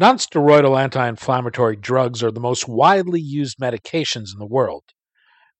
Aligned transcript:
Nonsteroidal 0.00 0.80
anti 0.80 1.08
inflammatory 1.08 1.74
drugs 1.74 2.22
are 2.22 2.30
the 2.30 2.38
most 2.38 2.68
widely 2.68 3.20
used 3.20 3.58
medications 3.58 4.32
in 4.32 4.38
the 4.38 4.46
world. 4.46 4.84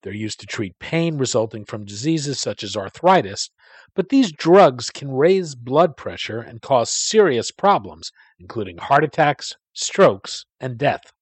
They're 0.02 0.14
used 0.14 0.38
to 0.38 0.46
treat 0.46 0.78
pain 0.78 1.18
resulting 1.18 1.64
from 1.64 1.84
diseases 1.84 2.38
such 2.38 2.62
as 2.62 2.76
arthritis, 2.76 3.50
but 3.96 4.10
these 4.10 4.30
drugs 4.30 4.90
can 4.90 5.10
raise 5.10 5.56
blood 5.56 5.96
pressure 5.96 6.40
and 6.40 6.62
cause 6.62 6.88
serious 6.88 7.50
problems, 7.50 8.12
including 8.38 8.78
heart 8.78 9.02
attacks, 9.02 9.54
strokes, 9.72 10.46
and 10.60 10.78
death. 10.78 11.12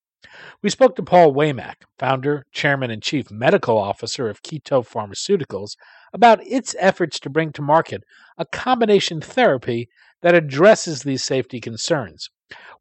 We 0.61 0.69
spoke 0.69 0.94
to 0.97 1.03
Paul 1.03 1.33
Waymack, 1.33 1.84
founder, 1.98 2.44
chairman, 2.53 2.91
and 2.91 3.03
chief 3.03 3.31
medical 3.31 3.78
officer 3.78 4.28
of 4.28 4.42
Kitov 4.42 4.91
Pharmaceuticals, 4.91 5.77
about 6.12 6.47
its 6.47 6.77
efforts 6.78 7.19
to 7.20 7.31
bring 7.31 7.50
to 7.53 7.62
market 7.62 8.03
a 8.37 8.44
combination 8.44 9.22
therapy 9.22 9.89
that 10.20 10.34
addresses 10.34 11.03
these 11.03 11.25
safety 11.25 11.62
concerns. 11.62 12.28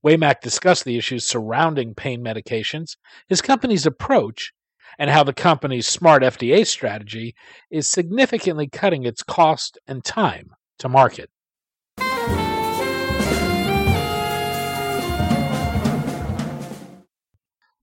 Waymack 0.03 0.41
discussed 0.41 0.85
the 0.85 0.97
issues 0.97 1.25
surrounding 1.25 1.95
pain 1.95 2.23
medications, 2.23 2.97
his 3.27 3.41
company's 3.41 3.85
approach, 3.85 4.53
and 4.99 5.09
how 5.09 5.23
the 5.23 5.33
company's 5.33 5.87
smart 5.87 6.23
FDA 6.23 6.65
strategy 6.65 7.35
is 7.69 7.89
significantly 7.89 8.67
cutting 8.67 9.03
its 9.03 9.23
cost 9.23 9.77
and 9.87 10.03
time 10.03 10.51
to 10.79 10.89
market. 10.89 11.29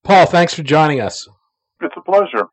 Paul, 0.05 0.27
thanks 0.27 0.53
for 0.53 0.63
joining 0.63 1.01
us. 1.01 1.29
It's 1.81 1.95
a 1.97 2.01
pleasure. 2.01 2.49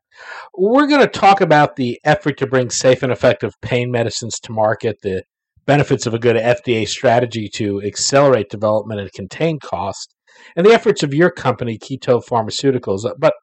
We're 0.57 0.87
going 0.87 1.01
to 1.01 1.07
talk 1.07 1.41
about 1.41 1.75
the 1.75 1.99
effort 2.03 2.37
to 2.37 2.47
bring 2.47 2.69
safe 2.69 3.03
and 3.03 3.11
effective 3.11 3.53
pain 3.61 3.91
medicines 3.91 4.39
to 4.41 4.51
market, 4.51 5.01
the 5.01 5.23
benefits 5.65 6.05
of 6.05 6.13
a 6.13 6.19
good 6.19 6.35
FDA 6.35 6.87
strategy 6.87 7.49
to 7.55 7.81
accelerate 7.81 8.49
development 8.49 8.99
and 8.99 9.11
contain 9.11 9.59
cost, 9.59 10.15
and 10.55 10.65
the 10.65 10.73
efforts 10.73 11.03
of 11.03 11.13
your 11.13 11.31
company, 11.31 11.77
Kitov 11.77 12.25
Pharmaceuticals. 12.25 13.05
Uh, 13.05 13.13
but 13.17 13.33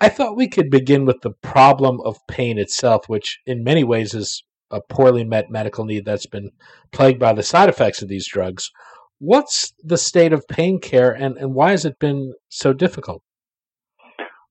I 0.00 0.08
thought 0.08 0.36
we 0.36 0.48
could 0.48 0.70
begin 0.70 1.04
with 1.04 1.20
the 1.22 1.32
problem 1.42 2.00
of 2.04 2.18
pain 2.28 2.58
itself, 2.58 3.08
which 3.08 3.40
in 3.46 3.64
many 3.64 3.82
ways 3.82 4.14
is 4.14 4.44
a 4.70 4.80
poorly 4.80 5.24
met 5.24 5.50
medical 5.50 5.84
need 5.84 6.04
that's 6.04 6.26
been 6.26 6.50
plagued 6.92 7.18
by 7.18 7.32
the 7.32 7.42
side 7.42 7.68
effects 7.68 8.02
of 8.02 8.08
these 8.08 8.28
drugs. 8.28 8.70
What's 9.18 9.72
the 9.82 9.96
state 9.96 10.32
of 10.32 10.46
pain 10.48 10.80
care 10.80 11.10
and, 11.10 11.36
and 11.36 11.54
why 11.54 11.70
has 11.70 11.84
it 11.84 11.98
been 11.98 12.34
so 12.48 12.72
difficult? 12.72 13.22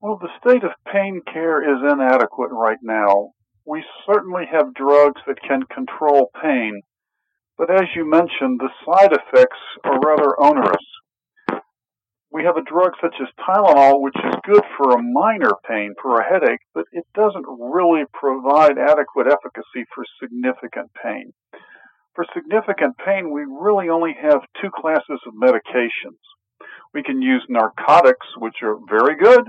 Well, 0.01 0.19
the 0.21 0.29
state 0.39 0.63
of 0.63 0.71
pain 0.91 1.21
care 1.31 1.61
is 1.63 1.81
inadequate 1.81 2.51
right 2.51 2.77
now. 2.81 3.31
We 3.65 3.83
certainly 4.05 4.43
have 4.51 4.73
drugs 4.73 5.21
that 5.27 5.41
can 5.41 5.63
control 5.63 6.29
pain, 6.41 6.81
but 7.57 7.71
as 7.71 7.87
you 7.95 8.09
mentioned, 8.09 8.59
the 8.59 8.69
side 8.85 9.11
effects 9.11 9.57
are 9.83 9.99
rather 9.99 10.39
onerous. 10.39 10.85
We 12.31 12.43
have 12.43 12.57
a 12.57 12.69
drug 12.69 12.91
such 13.01 13.15
as 13.21 13.27
Tylenol, 13.39 14.01
which 14.01 14.15
is 14.15 14.35
good 14.45 14.63
for 14.77 14.91
a 14.91 15.01
minor 15.01 15.51
pain, 15.67 15.95
for 16.01 16.19
a 16.19 16.23
headache, 16.23 16.59
but 16.73 16.85
it 16.91 17.05
doesn't 17.15 17.45
really 17.47 18.03
provide 18.13 18.77
adequate 18.77 19.27
efficacy 19.27 19.87
for 19.95 20.03
significant 20.21 20.91
pain. 21.01 21.33
For 22.13 22.25
significant 22.33 22.95
pain, 23.03 23.31
we 23.31 23.41
really 23.41 23.89
only 23.89 24.15
have 24.21 24.41
two 24.61 24.69
classes 24.69 25.21
of 25.25 25.33
medications. 25.33 26.19
We 26.93 27.03
can 27.03 27.21
use 27.21 27.45
narcotics, 27.47 28.27
which 28.37 28.57
are 28.61 28.77
very 28.89 29.15
good, 29.15 29.45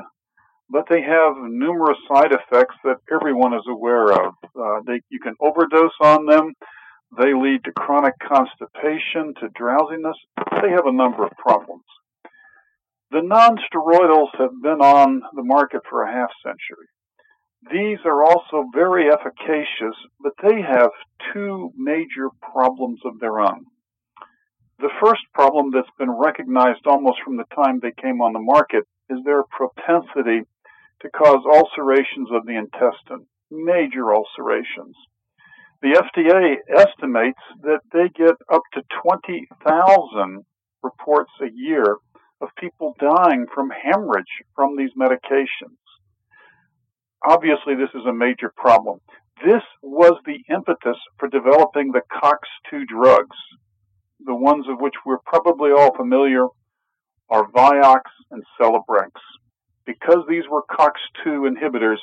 but 0.70 0.84
they 0.88 1.02
have 1.02 1.36
numerous 1.36 1.98
side 2.12 2.32
effects 2.32 2.76
that 2.84 2.98
everyone 3.12 3.54
is 3.54 3.64
aware 3.69 4.12
of. 4.12 4.34
Uh, 4.54 4.80
they, 4.86 5.00
you 5.08 5.19
can 5.19 5.34
overdose 5.40 5.96
on 6.00 6.26
them. 6.26 6.52
They 7.16 7.32
lead 7.34 7.64
to 7.64 7.72
chronic 7.72 8.14
constipation, 8.20 9.34
to 9.41 9.48
drowsiness. 9.54 10.16
They 10.62 10.70
have 10.70 10.86
a 10.86 10.92
number 10.92 11.24
of 11.24 11.32
problems. 11.38 11.84
The 13.10 13.20
nonsteroidals 13.20 14.36
have 14.38 14.60
been 14.62 14.82
on 14.82 15.22
the 15.34 15.42
market 15.42 15.80
for 15.88 16.02
a 16.02 16.12
half 16.12 16.30
century. 16.42 16.86
These 17.72 17.98
are 18.04 18.22
also 18.22 18.66
very 18.74 19.10
efficacious, 19.10 19.96
but 20.20 20.34
they 20.42 20.60
have 20.60 20.91
two 21.32 21.72
major 21.76 22.28
problems 22.52 23.00
of 23.04 23.19
their 23.19 23.40
own. 23.40 23.64
The 24.78 24.90
first 25.02 25.22
problem 25.34 25.70
that's 25.72 25.90
been 25.98 26.10
recognized 26.10 26.86
almost 26.86 27.19
from 27.25 27.36
the 27.36 27.48
time 27.54 27.80
they 27.80 27.92
came 28.00 28.20
on 28.20 28.32
the 28.32 28.38
market 28.38 28.84
is 29.10 29.19
their 29.25 29.42
propensity 29.50 30.42
to 31.00 31.10
cause 31.10 31.42
ulcerations 31.46 32.28
of 32.30 32.46
the 32.46 32.56
intestine, 32.56 33.26
major 33.50 34.14
ulcerations. 34.14 34.94
The 35.80 35.94
FDA 35.94 36.56
estimates 36.76 37.38
that 37.62 37.80
they 37.92 38.08
get 38.08 38.34
up 38.52 38.62
to 38.74 38.82
20,000 39.02 40.44
reports 40.82 41.30
a 41.40 41.50
year 41.54 41.98
of 42.40 42.48
people 42.58 42.96
dying 42.98 43.46
from 43.54 43.70
hemorrhage 43.70 44.42
from 44.56 44.76
these 44.76 44.90
medications. 44.98 45.78
Obviously, 47.24 47.74
this 47.76 47.90
is 47.94 48.06
a 48.08 48.12
major 48.12 48.52
problem. 48.56 49.00
This 49.44 49.62
was 49.82 50.18
the 50.26 50.38
impetus 50.52 50.98
for 51.18 51.28
developing 51.28 51.92
the 51.92 52.02
COX-2 52.20 52.86
drugs. 52.86 53.36
The 54.24 54.34
ones 54.34 54.66
of 54.68 54.80
which 54.80 54.94
we're 55.06 55.18
probably 55.24 55.70
all 55.70 55.94
familiar 55.96 56.46
are 57.30 57.50
Vioxx 57.52 58.02
and 58.32 58.42
Celebrex. 58.60 59.10
Because 59.86 60.24
these 60.28 60.44
were 60.50 60.62
COX-2 60.76 61.48
inhibitors, 61.48 61.98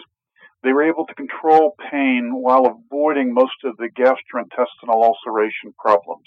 they 0.66 0.74
were 0.74 0.90
able 0.90 1.06
to 1.06 1.14
control 1.14 1.76
pain 1.92 2.32
while 2.34 2.66
avoiding 2.66 3.34
most 3.34 3.64
of 3.64 3.78
the 3.78 3.88
gastrointestinal 3.88 5.04
ulceration 5.04 5.74
problems. 5.78 6.26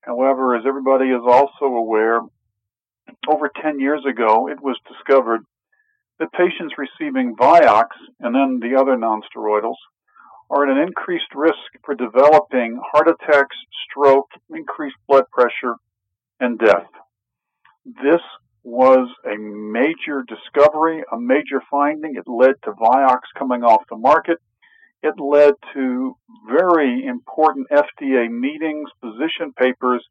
However, 0.00 0.56
as 0.56 0.64
everybody 0.66 1.10
is 1.10 1.20
also 1.22 1.66
aware, 1.66 2.20
over 3.28 3.50
10 3.62 3.78
years 3.78 4.02
ago, 4.08 4.48
it 4.48 4.62
was 4.62 4.78
discovered 4.88 5.42
that 6.18 6.32
patients 6.32 6.74
receiving 6.78 7.36
Vioxx 7.36 7.88
and 8.20 8.34
then 8.34 8.58
the 8.60 8.80
other 8.80 8.96
nonsteroidals 8.96 9.76
are 10.48 10.64
at 10.64 10.74
an 10.74 10.82
increased 10.82 11.34
risk 11.34 11.58
for 11.84 11.94
developing 11.94 12.80
heart 12.90 13.08
attacks, 13.08 13.56
stroke, 13.90 14.30
increased 14.48 14.96
blood 15.06 15.24
pressure, 15.30 15.74
and 16.40 16.58
death. 16.58 16.88
This 17.84 18.22
was 18.66 19.08
a 19.24 19.38
major 19.38 20.24
discovery, 20.26 21.04
a 21.12 21.16
major 21.16 21.62
finding. 21.70 22.16
It 22.16 22.26
led 22.26 22.56
to 22.64 22.72
Vioxx 22.72 23.20
coming 23.38 23.62
off 23.62 23.84
the 23.88 23.96
market. 23.96 24.38
It 25.04 25.14
led 25.20 25.54
to 25.74 26.16
very 26.50 27.06
important 27.06 27.68
FDA 27.70 28.28
meetings, 28.28 28.90
position 29.00 29.52
papers, 29.56 30.04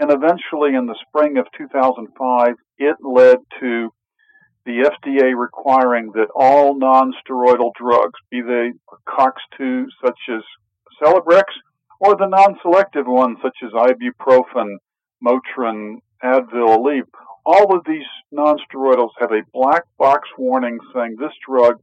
and 0.00 0.10
eventually 0.10 0.74
in 0.74 0.86
the 0.86 0.98
spring 1.06 1.38
of 1.38 1.46
2005, 1.56 2.54
it 2.78 2.96
led 3.04 3.36
to 3.60 3.90
the 4.66 4.90
FDA 4.90 5.38
requiring 5.38 6.10
that 6.14 6.28
all 6.34 6.76
non-steroidal 6.76 7.70
drugs, 7.78 8.18
be 8.32 8.42
they 8.42 8.72
COX-2 9.08 9.84
such 10.04 10.18
as 10.28 10.42
Celebrex, 11.00 11.44
or 12.00 12.16
the 12.16 12.26
non-selective 12.26 13.06
ones 13.06 13.38
such 13.40 13.58
as 13.64 13.70
ibuprofen, 13.70 14.78
Motrin, 15.24 15.98
Advil, 16.24 16.78
Aleve, 16.78 17.06
all 17.44 17.76
of 17.76 17.84
these 17.86 18.06
nonsteroidals 18.32 19.10
have 19.18 19.32
a 19.32 19.42
black 19.52 19.84
box 19.98 20.28
warning 20.38 20.78
saying 20.94 21.16
this 21.18 21.32
drug 21.46 21.80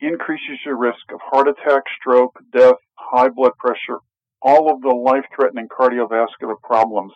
increases 0.00 0.58
your 0.64 0.76
risk 0.76 1.10
of 1.12 1.20
heart 1.20 1.48
attack, 1.48 1.82
stroke, 2.00 2.38
death, 2.52 2.76
high 2.94 3.28
blood 3.28 3.52
pressure, 3.58 3.98
all 4.40 4.72
of 4.72 4.80
the 4.82 4.94
life 4.94 5.24
threatening 5.34 5.68
cardiovascular 5.68 6.54
problems. 6.62 7.12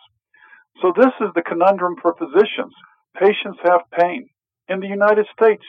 So, 0.81 0.91
this 0.95 1.13
is 1.21 1.29
the 1.35 1.43
conundrum 1.43 1.95
for 2.01 2.15
physicians. 2.15 2.73
Patients 3.17 3.59
have 3.63 3.81
pain. 3.97 4.27
In 4.67 4.79
the 4.79 4.87
United 4.87 5.25
States, 5.39 5.63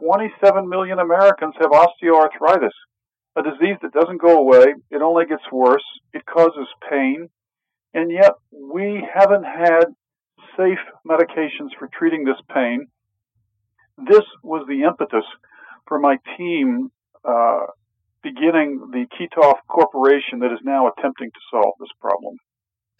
27 0.00 0.68
million 0.68 0.98
Americans 0.98 1.54
have 1.60 1.70
osteoarthritis, 1.70 2.76
a 3.36 3.42
disease 3.42 3.76
that 3.82 3.92
doesn't 3.92 4.20
go 4.20 4.38
away. 4.38 4.74
It 4.90 5.00
only 5.00 5.26
gets 5.26 5.44
worse. 5.52 5.84
It 6.12 6.26
causes 6.26 6.66
pain. 6.90 7.28
And 7.94 8.10
yet, 8.10 8.32
we 8.52 9.06
haven't 9.14 9.44
had 9.44 9.84
safe 10.58 10.78
medications 11.06 11.70
for 11.78 11.88
treating 11.96 12.24
this 12.24 12.40
pain. 12.52 12.88
This 13.96 14.24
was 14.42 14.66
the 14.68 14.82
impetus 14.82 15.24
for 15.86 15.98
my 15.98 16.16
team 16.36 16.90
uh, 17.24 17.66
beginning 18.22 18.90
the 18.92 19.06
Kitov 19.16 19.54
Corporation 19.68 20.40
that 20.40 20.52
is 20.52 20.60
now 20.64 20.88
attempting 20.88 21.30
to 21.30 21.40
solve 21.50 21.74
this 21.80 21.88
problem. 22.00 22.36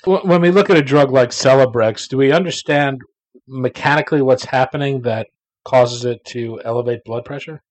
When 0.05 0.41
we 0.41 0.51
look 0.51 0.71
at 0.71 0.77
a 0.77 0.83
drug 0.83 1.11
like 1.11 1.31
Celebrex, 1.31 2.09
do 2.09 2.17
we 2.17 2.31
understand 2.31 3.01
mechanically 3.49 4.23
what's 4.23 4.45
happening 4.45 5.03
that 5.03 5.27
causes 5.65 6.05
it 6.05 6.25
to 6.27 6.61
elevate 6.65 7.05
blood 7.05 7.25
pressure? 7.25 7.63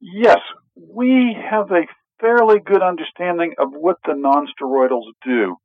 Yes, 0.00 0.38
we 0.74 1.36
have 1.50 1.70
a 1.70 1.86
fairly 2.20 2.58
good 2.58 2.82
understanding 2.82 3.54
of 3.58 3.68
what 3.72 3.98
the 4.04 4.12
nonsteroidals 4.12 5.12
do. 5.24 5.56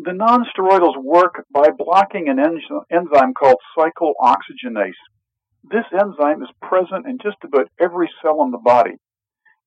The 0.00 0.12
nonsteroidals 0.12 0.96
work 1.02 1.44
by 1.52 1.70
blocking 1.76 2.28
an 2.28 2.38
enzyme 2.38 3.34
called 3.34 3.56
cyclooxygenase. 3.76 4.92
This 5.64 5.86
enzyme 5.92 6.40
is 6.40 6.50
present 6.62 7.04
in 7.06 7.18
just 7.20 7.38
about 7.42 7.66
every 7.80 8.08
cell 8.22 8.42
in 8.44 8.52
the 8.52 8.58
body. 8.58 8.94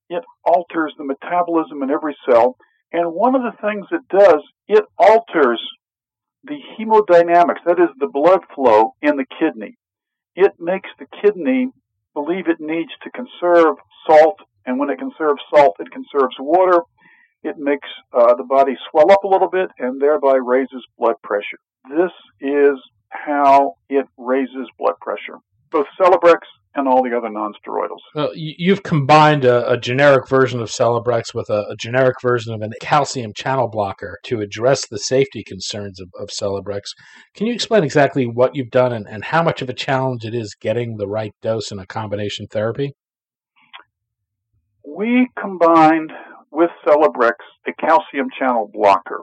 It 0.08 0.24
alters 0.42 0.94
the 0.96 1.04
metabolism 1.04 1.82
in 1.82 1.90
every 1.90 2.16
cell, 2.26 2.56
and 2.94 3.12
one 3.12 3.34
of 3.34 3.42
the 3.42 3.52
things 3.60 3.86
it 3.90 4.08
does, 4.08 4.42
it 4.68 4.84
alters 4.96 5.60
the 6.44 6.58
hemodynamics, 6.78 7.62
that 7.66 7.78
is 7.78 7.90
the 7.98 8.08
blood 8.10 8.40
flow 8.54 8.94
in 9.02 9.16
the 9.16 9.26
kidney. 9.38 9.76
It 10.34 10.52
makes 10.58 10.88
the 10.98 11.06
kidney 11.20 11.68
believe 12.14 12.48
it 12.48 12.56
needs 12.58 12.90
to 13.02 13.10
conserve 13.10 13.76
salt, 14.06 14.40
and 14.64 14.78
when 14.78 14.88
it 14.88 14.98
conserves 14.98 15.42
salt, 15.54 15.76
it 15.78 15.90
conserves 15.92 16.36
water. 16.38 16.80
It 17.52 17.58
makes 17.58 17.88
uh, 18.14 18.34
the 18.34 18.44
body 18.44 18.76
swell 18.90 19.12
up 19.12 19.24
a 19.24 19.28
little 19.28 19.50
bit 19.50 19.68
and 19.78 20.00
thereby 20.00 20.36
raises 20.36 20.86
blood 20.98 21.16
pressure. 21.22 21.58
This 21.90 22.12
is 22.40 22.78
how 23.10 23.74
it 23.90 24.06
raises 24.16 24.68
blood 24.78 24.94
pressure. 25.02 25.38
Both 25.70 25.86
Celebrex 26.00 26.38
and 26.74 26.88
all 26.88 27.02
the 27.02 27.14
other 27.14 27.28
nonsteroidals. 27.28 28.00
Well, 28.14 28.30
you've 28.34 28.82
combined 28.82 29.44
a, 29.44 29.70
a, 29.70 29.78
generic 29.78 30.26
version 30.26 30.60
of 30.60 30.70
Celebrex 30.70 31.34
with 31.34 31.50
a, 31.50 31.66
a, 31.68 31.76
generic 31.76 32.16
version 32.22 32.54
of 32.54 32.62
a 32.62 32.70
calcium 32.80 33.34
channel 33.34 33.68
blocker 33.68 34.18
to 34.24 34.40
address 34.40 34.86
the 34.86 34.98
safety 34.98 35.44
concerns 35.44 36.00
of, 36.00 36.08
of 36.18 36.30
Celebrex. 36.30 36.80
Can 37.34 37.46
you 37.46 37.52
explain 37.52 37.84
exactly 37.84 38.24
what 38.24 38.56
you've 38.56 38.70
done 38.70 38.94
and, 38.94 39.06
and 39.06 39.24
how 39.24 39.42
much 39.42 39.60
of 39.60 39.68
a 39.68 39.74
challenge 39.74 40.24
it 40.24 40.34
is 40.34 40.54
getting 40.58 40.96
the 40.96 41.06
right 41.06 41.32
dose 41.42 41.70
in 41.70 41.78
a 41.78 41.86
combination 41.86 42.46
therapy? 42.46 42.94
We 44.86 45.28
combined 45.38 46.12
with 46.52 46.70
Celebrex 46.86 47.34
a 47.66 47.72
calcium 47.72 48.28
channel 48.38 48.70
blocker. 48.72 49.22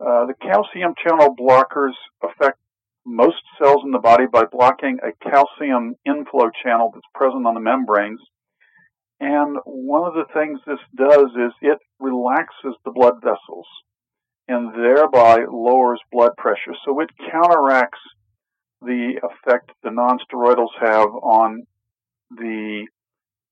Uh, 0.00 0.26
the 0.26 0.34
calcium 0.40 0.94
channel 1.02 1.34
blockers 1.38 1.92
affect 2.22 2.58
most 3.04 3.42
cells 3.60 3.82
in 3.84 3.90
the 3.90 3.98
body 3.98 4.24
by 4.32 4.44
blocking 4.50 4.98
a 5.02 5.30
calcium 5.30 5.94
inflow 6.06 6.50
channel 6.64 6.90
that's 6.92 7.06
present 7.14 7.46
on 7.46 7.54
the 7.54 7.60
membranes. 7.60 8.20
And 9.20 9.56
one 9.64 10.06
of 10.06 10.14
the 10.14 10.24
things 10.32 10.58
this 10.66 10.80
does 10.96 11.30
is 11.36 11.52
it 11.60 11.78
relaxes 12.00 12.74
the 12.84 12.90
blood 12.90 13.22
vessels 13.22 13.66
and 14.48 14.74
thereby 14.74 15.44
lowers 15.50 16.00
blood 16.10 16.32
pressure. 16.36 16.74
So 16.84 16.98
it 17.00 17.10
counteracts 17.30 18.00
the 18.80 19.20
effect 19.22 19.70
the 19.82 19.90
nonsteroidals 19.90 20.74
have 20.80 21.08
on 21.08 21.64
the 22.30 22.86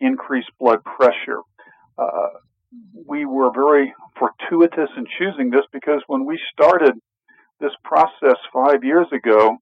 increased 0.00 0.50
blood 0.58 0.82
pressure. 0.82 1.40
Uh, 1.96 2.40
we 3.06 3.24
were 3.24 3.50
very 3.52 3.92
fortuitous 4.18 4.90
in 4.96 5.04
choosing 5.18 5.50
this 5.50 5.64
because 5.72 6.02
when 6.06 6.24
we 6.24 6.38
started 6.52 6.94
this 7.60 7.72
process 7.84 8.36
five 8.52 8.84
years 8.84 9.06
ago, 9.12 9.56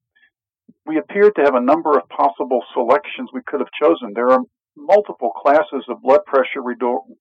we 0.86 0.98
appeared 0.98 1.34
to 1.36 1.42
have 1.42 1.54
a 1.54 1.60
number 1.60 1.98
of 1.98 2.08
possible 2.08 2.62
selections 2.72 3.30
we 3.32 3.42
could 3.46 3.60
have 3.60 3.68
chosen. 3.80 4.12
There 4.14 4.30
are 4.30 4.40
multiple 4.76 5.30
classes 5.30 5.84
of 5.88 6.02
blood 6.02 6.20
pressure 6.26 6.60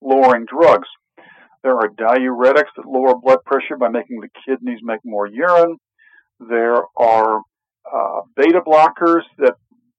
lowering 0.01 0.45
drugs. 0.45 0.87
There 1.63 1.75
are 1.75 1.89
diuretics 1.89 2.71
that 2.77 2.85
lower 2.85 3.15
blood 3.21 3.39
pressure 3.45 3.77
by 3.77 3.89
making 3.89 4.21
the 4.21 4.29
kidneys 4.45 4.79
make 4.83 4.99
more 5.03 5.27
urine. 5.27 5.77
There 6.39 6.83
are 6.97 7.41
uh, 7.91 8.21
beta 8.35 8.61
blockers 8.65 9.23
that 9.39 9.55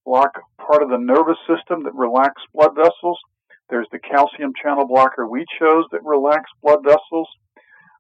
block 0.07 0.31
part 0.59 0.83
of 0.83 0.89
the 0.89 0.99
nervous 0.99 1.37
system 1.49 1.85
that 1.85 1.95
relax 1.95 2.35
blood 2.55 2.75
vessels. 2.77 3.19
There's 3.71 3.89
the 3.93 3.99
calcium 3.99 4.53
channel 4.61 4.87
blocker 4.87 5.27
we 5.27 5.45
chose 5.59 5.85
that 5.93 6.05
relax 6.05 6.45
blood 6.63 6.81
vessels. 6.85 7.29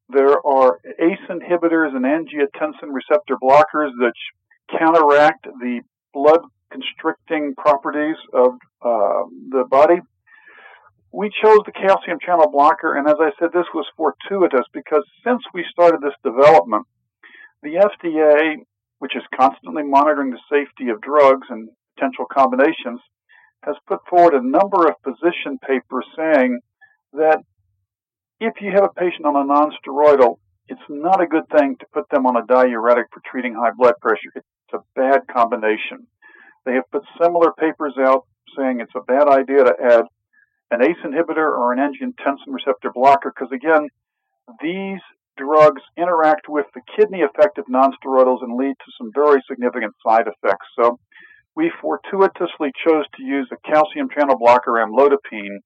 There 0.08 0.44
are 0.46 0.78
ACE 0.98 1.26
inhibitors 1.28 1.94
and 1.94 2.04
angiotensin 2.04 2.92
receptor 2.92 3.36
blockers 3.42 3.90
that 4.00 4.14
counteract 4.78 5.44
the 5.44 5.80
blood 6.14 6.40
constricting 6.72 7.54
properties 7.56 8.16
of 8.32 8.52
uh, 8.82 9.24
the 9.50 9.64
body. 9.70 10.00
We 11.12 11.30
chose 11.42 11.60
the 11.64 11.72
calcium 11.72 12.18
channel 12.24 12.50
blocker, 12.50 12.96
and 12.96 13.08
as 13.08 13.16
I 13.18 13.30
said, 13.38 13.50
this 13.52 13.66
was 13.74 13.86
fortuitous 13.96 14.66
because 14.72 15.04
since 15.24 15.42
we 15.54 15.64
started 15.70 16.00
this 16.00 16.16
development, 16.22 16.86
the 17.62 17.80
FDA, 17.80 18.56
which 18.98 19.16
is 19.16 19.22
constantly 19.34 19.82
monitoring 19.84 20.30
the 20.30 20.40
safety 20.50 20.90
of 20.90 21.00
drugs 21.00 21.46
and 21.50 21.68
potential 21.96 22.26
combinations, 22.30 23.00
has 23.64 23.76
put 23.86 24.00
forward 24.08 24.34
a 24.34 24.46
number 24.46 24.86
of 24.86 25.02
position 25.02 25.58
papers 25.66 26.06
saying 26.16 26.60
that 27.12 27.38
if 28.40 28.54
you 28.60 28.70
have 28.72 28.84
a 28.84 29.00
patient 29.00 29.26
on 29.26 29.36
a 29.36 29.44
nonsteroidal, 29.44 30.38
it's 30.68 30.80
not 30.88 31.22
a 31.22 31.26
good 31.26 31.48
thing 31.50 31.76
to 31.80 31.86
put 31.92 32.08
them 32.10 32.26
on 32.26 32.36
a 32.36 32.46
diuretic 32.46 33.06
for 33.12 33.20
treating 33.30 33.54
high 33.54 33.72
blood 33.76 33.94
pressure. 34.00 34.30
It's 34.34 34.46
a 34.74 34.78
bad 34.94 35.22
combination. 35.32 36.06
They 36.64 36.74
have 36.74 36.90
put 36.92 37.02
similar 37.20 37.52
papers 37.58 37.94
out 37.98 38.26
saying 38.56 38.80
it's 38.80 38.94
a 38.94 39.00
bad 39.00 39.28
idea 39.28 39.64
to 39.64 39.74
add 39.82 40.04
an 40.70 40.82
ACE 40.82 41.02
inhibitor 41.04 41.48
or 41.48 41.72
an 41.72 41.78
angiotensin 41.78 42.52
receptor 42.52 42.92
blocker 42.94 43.32
because, 43.34 43.52
again, 43.52 43.88
these 44.60 45.00
drugs 45.38 45.82
interact 45.96 46.48
with 46.48 46.66
the 46.74 46.82
kidney 46.96 47.22
effect 47.22 47.58
of 47.58 47.64
nonsteroidals 47.66 48.42
and 48.42 48.58
lead 48.58 48.74
to 48.78 48.92
some 48.98 49.10
very 49.14 49.40
significant 49.48 49.94
side 50.06 50.26
effects. 50.26 50.66
So 50.78 50.98
we 51.58 51.72
fortuitously 51.82 52.70
chose 52.86 53.04
to 53.16 53.24
use 53.24 53.48
a 53.50 53.68
calcium 53.68 54.08
channel 54.16 54.38
blocker, 54.38 54.74
amlodipine, 54.74 55.58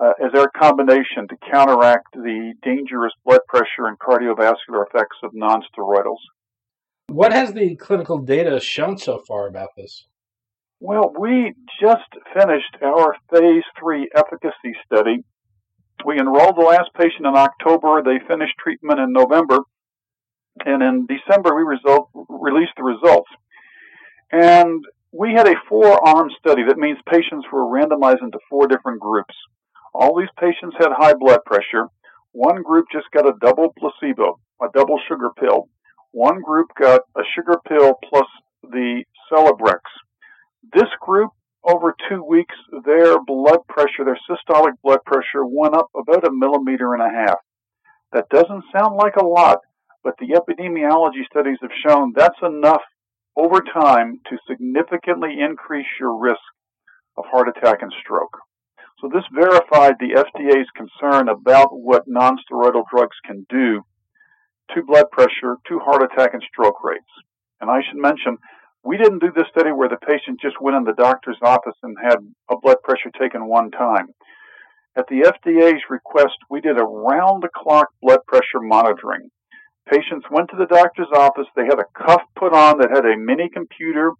uh, 0.00 0.12
as 0.24 0.32
our 0.34 0.50
combination 0.50 1.28
to 1.28 1.36
counteract 1.52 2.06
the 2.14 2.54
dangerous 2.62 3.12
blood 3.22 3.42
pressure 3.46 3.86
and 3.86 3.98
cardiovascular 3.98 4.86
effects 4.88 5.18
of 5.22 5.32
nonsteroidals. 5.32 6.24
What 7.08 7.34
has 7.34 7.52
the 7.52 7.76
clinical 7.76 8.18
data 8.18 8.58
shown 8.60 8.96
so 8.96 9.22
far 9.28 9.46
about 9.46 9.68
this? 9.76 10.06
Well, 10.80 11.12
we 11.18 11.52
just 11.82 12.10
finished 12.34 12.76
our 12.82 13.14
phase 13.30 13.64
three 13.78 14.08
efficacy 14.14 14.74
study. 14.86 15.18
We 16.04 16.18
enrolled 16.18 16.56
the 16.56 16.62
last 16.62 16.90
patient 16.96 17.26
in 17.26 17.36
October. 17.36 18.02
They 18.02 18.26
finished 18.26 18.54
treatment 18.58 19.00
in 19.00 19.12
November. 19.12 19.60
And 20.64 20.82
in 20.82 21.06
December, 21.06 21.54
we 21.54 21.62
result, 21.62 22.08
released 22.14 22.72
the 22.78 22.84
results. 22.84 23.28
And 24.32 24.82
we 25.18 25.32
had 25.32 25.48
a 25.48 25.54
four 25.68 26.06
arm 26.06 26.30
study. 26.38 26.62
That 26.66 26.78
means 26.78 26.98
patients 27.10 27.46
were 27.52 27.64
randomized 27.64 28.22
into 28.22 28.38
four 28.50 28.66
different 28.66 29.00
groups. 29.00 29.34
All 29.94 30.16
these 30.16 30.28
patients 30.38 30.76
had 30.78 30.88
high 30.92 31.14
blood 31.14 31.40
pressure. 31.46 31.88
One 32.32 32.62
group 32.62 32.86
just 32.92 33.06
got 33.12 33.26
a 33.26 33.34
double 33.40 33.72
placebo, 33.78 34.38
a 34.60 34.66
double 34.74 35.00
sugar 35.08 35.30
pill. 35.38 35.68
One 36.12 36.42
group 36.42 36.68
got 36.78 37.02
a 37.16 37.22
sugar 37.34 37.58
pill 37.66 37.94
plus 38.08 38.26
the 38.62 39.04
Celebrex. 39.32 39.80
This 40.74 40.90
group, 41.00 41.30
over 41.64 41.94
two 42.08 42.22
weeks, 42.22 42.54
their 42.84 43.18
blood 43.24 43.60
pressure, 43.68 44.04
their 44.04 44.18
systolic 44.28 44.72
blood 44.82 45.00
pressure 45.06 45.46
went 45.46 45.74
up 45.74 45.88
about 45.96 46.26
a 46.26 46.32
millimeter 46.32 46.94
and 46.94 47.02
a 47.02 47.08
half. 47.08 47.38
That 48.12 48.28
doesn't 48.28 48.64
sound 48.72 48.96
like 48.96 49.16
a 49.16 49.24
lot, 49.24 49.60
but 50.04 50.14
the 50.18 50.38
epidemiology 50.38 51.24
studies 51.30 51.58
have 51.62 51.70
shown 51.86 52.12
that's 52.14 52.38
enough 52.42 52.82
over 53.36 53.60
time 53.60 54.20
to 54.30 54.38
significantly 54.48 55.36
increase 55.40 55.86
your 56.00 56.16
risk 56.16 56.40
of 57.16 57.24
heart 57.30 57.48
attack 57.48 57.82
and 57.82 57.92
stroke. 58.00 58.38
So 59.00 59.10
this 59.12 59.24
verified 59.32 59.96
the 59.98 60.24
FDA's 60.24 60.68
concern 60.74 61.28
about 61.28 61.68
what 61.70 62.08
nonsteroidal 62.08 62.84
drugs 62.90 63.16
can 63.26 63.46
do 63.50 63.82
to 64.74 64.82
blood 64.82 65.10
pressure, 65.12 65.56
to 65.68 65.78
heart 65.78 66.02
attack 66.02 66.30
and 66.32 66.42
stroke 66.42 66.82
rates. 66.82 67.04
And 67.60 67.70
I 67.70 67.80
should 67.82 68.00
mention, 68.00 68.38
we 68.82 68.96
didn't 68.96 69.20
do 69.20 69.32
this 69.34 69.46
study 69.50 69.70
where 69.70 69.88
the 69.88 69.96
patient 69.96 70.40
just 70.40 70.60
went 70.60 70.76
in 70.76 70.84
the 70.84 70.94
doctor's 70.94 71.38
office 71.42 71.76
and 71.82 71.96
had 72.02 72.18
a 72.50 72.56
blood 72.58 72.78
pressure 72.82 73.10
taken 73.18 73.48
one 73.48 73.70
time. 73.70 74.08
At 74.96 75.06
the 75.08 75.30
FDA's 75.30 75.82
request, 75.90 76.36
we 76.48 76.62
did 76.62 76.78
around 76.78 77.42
the 77.42 77.50
clock 77.54 77.88
blood 78.00 78.20
pressure 78.26 78.60
monitoring. 78.60 79.30
Patients 79.90 80.26
went 80.30 80.50
to 80.50 80.56
the 80.56 80.66
doctor's 80.66 81.10
office, 81.14 81.46
they 81.54 81.64
had 81.64 81.78
a 81.78 82.06
cuff 82.06 82.22
put 82.36 82.52
on 82.52 82.78
that 82.78 82.90
had 82.90 83.06
a 83.06 83.16
mini 83.16 83.48
computer, 83.48 84.12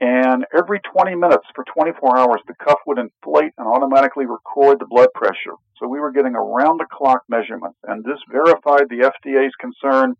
and 0.00 0.44
every 0.52 0.80
20 0.92 1.14
minutes 1.14 1.46
for 1.54 1.64
24 1.72 2.18
hours, 2.18 2.40
the 2.48 2.54
cuff 2.54 2.78
would 2.86 2.98
inflate 2.98 3.52
and 3.56 3.68
automatically 3.68 4.26
record 4.26 4.80
the 4.80 4.86
blood 4.90 5.08
pressure. 5.14 5.54
So 5.78 5.88
we 5.88 6.00
were 6.00 6.10
getting 6.10 6.34
around 6.34 6.78
the 6.78 6.86
clock 6.90 7.22
measurements, 7.28 7.78
and 7.84 8.04
this 8.04 8.18
verified 8.30 8.88
the 8.88 9.10
FDA's 9.10 9.54
concern 9.60 10.14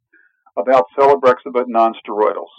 about 0.56 0.86
celebrexibate 0.96 1.66
nonsteroidals. 1.66 2.54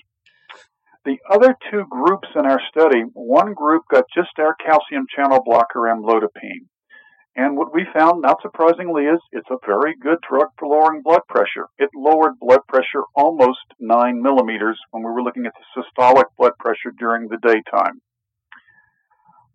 The 1.06 1.18
other 1.30 1.56
two 1.72 1.86
groups 1.90 2.28
in 2.36 2.46
our 2.46 2.60
study, 2.70 3.04
one 3.14 3.54
group 3.54 3.84
got 3.90 4.06
just 4.14 4.38
our 4.40 4.56
calcium 4.56 5.06
channel 5.16 5.42
blocker 5.46 5.82
amlodipine. 5.82 6.68
And 7.38 7.58
what 7.58 7.74
we 7.74 7.86
found, 7.94 8.22
not 8.22 8.42
surprisingly, 8.42 9.04
is 9.04 9.20
it's 9.34 9.50
a 9.52 9.58
very 9.66 9.94
good 10.02 10.20
drug 10.28 10.48
for 10.58 10.70
lowering 10.70 11.02
blood 11.04 11.20
pressure. 11.28 11.68
It 11.78 11.90
lowered 11.94 12.40
blood 12.40 12.62
pressure 12.70 13.04
almost 13.14 13.60
9 13.80 14.22
millimeters 14.22 14.80
when 14.92 15.04
we 15.04 15.12
were 15.12 15.22
looking 15.22 15.46
at 15.46 15.52
the 15.54 15.82
systolic 15.82 16.26
blood 16.38 16.54
pressure 16.60 16.94
during 16.98 17.28
the 17.28 17.38
daytime. 17.38 18.00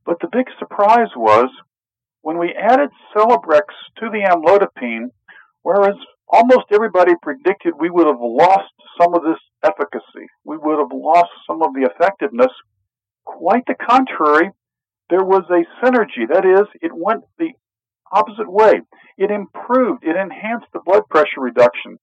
But 0.04 0.18
the 0.20 0.28
big 0.30 0.46
surprise 0.58 1.08
was 1.16 1.48
when 2.20 2.38
we 2.38 2.52
added 2.52 2.90
Celebrex 3.16 3.62
to 3.98 4.10
the 4.10 4.28
amlodipine, 4.28 5.08
whereas 5.62 5.94
almost 6.28 6.66
everybody 6.72 7.12
predicted 7.22 7.74
we 7.78 7.88
would 7.88 8.06
have 8.06 8.20
lost 8.20 8.72
some 9.00 9.14
of 9.14 9.22
this 9.22 9.40
efficacy, 9.64 10.26
we 10.44 10.58
would 10.58 10.78
have 10.78 10.92
lost 10.92 11.30
some 11.46 11.62
of 11.62 11.72
the 11.72 11.88
effectiveness. 11.88 12.52
Quite 13.24 13.64
the 13.66 13.74
contrary, 13.74 14.50
there 15.08 15.24
was 15.24 15.44
a 15.48 15.64
synergy. 15.84 16.28
That 16.28 16.44
is, 16.44 16.66
it 16.82 16.92
went 16.94 17.24
the 17.38 17.52
opposite 18.10 18.50
way. 18.50 18.80
It 19.16 19.30
improved, 19.30 20.04
it 20.04 20.16
enhanced 20.16 20.66
the 20.72 20.80
blood 20.84 21.02
pressure 21.08 21.40
reduction. 21.40 21.98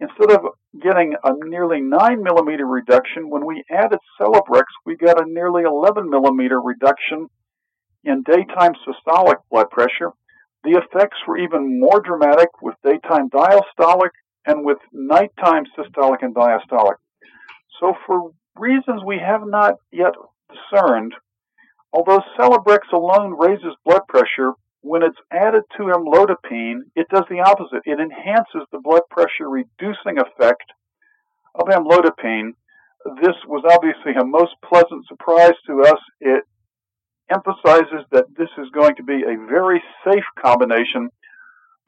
Instead 0.00 0.32
of 0.32 0.52
getting 0.80 1.14
a 1.22 1.32
nearly 1.44 1.80
9 1.80 2.22
millimeter 2.22 2.66
reduction, 2.66 3.30
when 3.30 3.46
we 3.46 3.62
added 3.70 3.98
Celebrex, 4.20 4.64
we 4.84 4.96
got 4.96 5.20
a 5.20 5.30
nearly 5.30 5.62
11 5.62 6.10
millimeter 6.10 6.60
reduction 6.60 7.28
in 8.04 8.22
daytime 8.22 8.72
systolic 8.86 9.36
blood 9.50 9.70
pressure. 9.70 10.10
The 10.64 10.80
effects 10.82 11.18
were 11.26 11.38
even 11.38 11.80
more 11.80 12.00
dramatic 12.00 12.48
with 12.60 12.74
daytime 12.84 13.30
diastolic 13.30 14.10
and 14.46 14.64
with 14.64 14.78
nighttime 14.92 15.64
systolic 15.78 16.22
and 16.22 16.34
diastolic. 16.34 16.96
So, 17.80 17.94
for 18.06 18.30
reasons 18.56 19.02
we 19.04 19.18
have 19.18 19.42
not 19.46 19.74
yet 19.90 20.14
discerned, 20.50 21.14
although 21.92 22.22
Celebrex 22.38 22.92
alone 22.92 23.36
raises 23.38 23.74
blood 23.84 24.02
pressure, 24.08 24.52
when 24.82 25.02
it's 25.02 25.18
added 25.32 25.62
to 25.76 25.84
amlodipine, 25.84 26.80
it 26.94 27.08
does 27.08 27.24
the 27.30 27.40
opposite. 27.40 27.82
It 27.84 27.98
enhances 28.00 28.66
the 28.70 28.80
blood 28.82 29.02
pressure 29.10 29.48
reducing 29.48 30.18
effect 30.18 30.64
of 31.54 31.68
amlodipine. 31.68 32.50
This 33.22 33.36
was 33.46 33.64
obviously 33.70 34.12
a 34.20 34.24
most 34.24 34.52
pleasant 34.68 35.06
surprise 35.06 35.54
to 35.66 35.82
us. 35.82 35.98
It 36.20 36.44
emphasizes 37.30 38.04
that 38.10 38.26
this 38.36 38.50
is 38.58 38.68
going 38.74 38.96
to 38.96 39.02
be 39.02 39.22
a 39.22 39.46
very 39.48 39.82
safe 40.04 40.24
combination, 40.44 41.10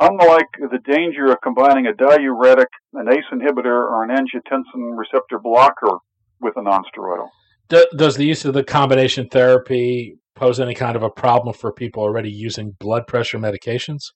unlike 0.00 0.48
the 0.58 0.78
danger 0.84 1.26
of 1.26 1.38
combining 1.42 1.86
a 1.86 1.94
diuretic, 1.94 2.68
an 2.94 3.08
ACE 3.08 3.24
inhibitor, 3.32 3.66
or 3.66 4.04
an 4.04 4.10
angiotensin 4.10 4.96
receptor 4.96 5.38
blocker 5.38 5.98
with 6.40 6.56
a 6.56 6.60
nonsteroidal. 6.60 7.28
Does 7.68 8.16
the 8.16 8.24
use 8.24 8.44
of 8.44 8.54
the 8.54 8.62
combination 8.62 9.28
therapy 9.28 10.18
pose 10.34 10.60
any 10.60 10.74
kind 10.74 10.96
of 10.96 11.02
a 11.02 11.10
problem 11.10 11.54
for 11.54 11.72
people 11.72 12.02
already 12.02 12.30
using 12.30 12.76
blood 12.78 13.06
pressure 13.06 13.38
medications? 13.38 14.12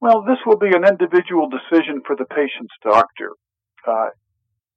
Well, 0.00 0.22
this 0.22 0.38
will 0.44 0.58
be 0.58 0.68
an 0.68 0.84
individual 0.86 1.48
decision 1.48 2.02
for 2.06 2.14
the 2.16 2.26
patient's 2.26 2.74
doctor. 2.82 3.30
Uh, 3.86 4.10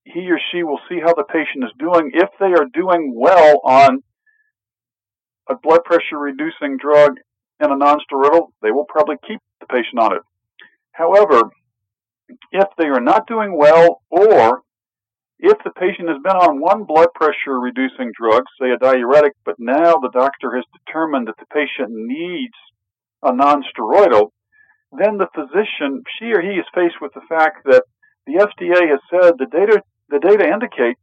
he 0.06 0.32
or 0.32 0.40
she 0.52 0.64
will 0.64 0.80
see 0.90 1.00
how 1.04 1.14
the 1.14 1.26
patient 1.26 1.66
is 1.66 1.72
doing. 1.78 2.12
If 2.14 2.30
they 2.40 2.54
are 2.54 2.66
doing 2.74 3.14
well 3.16 3.62
on 3.66 4.04
a 5.50 5.56
blood 5.56 5.84
pressure 5.84 6.18
reducing 6.18 6.78
drug 6.78 7.18
and 7.60 7.72
a 7.72 7.76
nonsteroidal, 7.76 8.48
they 8.62 8.72
will 8.72 8.86
probably 8.86 9.18
keep 9.28 9.40
the 9.60 9.66
patient 9.68 10.00
on 10.00 10.16
it. 10.16 10.22
However, 10.92 11.52
if 12.52 12.68
they 12.78 12.86
are 12.86 13.02
not 13.02 13.28
doing 13.28 13.58
well 13.58 14.02
or 14.10 14.62
if 15.40 15.58
the 15.64 15.72
patient 15.72 16.10
has 16.10 16.18
been 16.24 16.36
on 16.36 16.60
one 16.60 16.84
blood 16.84 17.10
pressure 17.14 17.60
reducing 17.60 18.12
drug, 18.20 18.44
say 18.60 18.72
a 18.72 18.78
diuretic, 18.78 19.34
but 19.46 19.56
now 19.60 19.96
the 19.96 20.12
doctor 20.12 20.56
has 20.56 20.66
determined 20.86 21.28
that 21.28 21.38
the 21.38 21.46
patient 21.54 21.92
needs 21.92 22.58
a 23.24 23.32
nonsteroidal, 23.32 24.32
then 24.98 25.18
the 25.18 25.28
physician, 25.36 26.04
she 26.18 26.34
or 26.34 26.42
he 26.42 26.58
is 26.58 26.66
faced 26.74 27.02
with 27.02 27.14
the 27.14 27.26
fact 27.30 27.66
that 27.66 27.84
the 28.26 28.34
FDA 28.34 28.90
has 28.90 29.00
said 29.10 29.34
the 29.38 29.48
data 29.52 29.82
the 30.10 30.20
data 30.20 30.48
indicate 30.48 30.96